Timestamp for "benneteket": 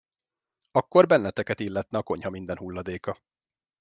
1.07-1.59